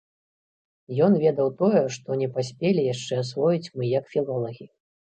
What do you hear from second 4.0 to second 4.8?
філолагі.